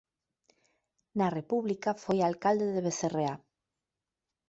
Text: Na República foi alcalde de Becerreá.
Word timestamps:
Na 1.17 1.27
República 1.37 1.91
foi 2.03 2.17
alcalde 2.21 2.67
de 2.75 2.81
Becerreá. 2.87 3.35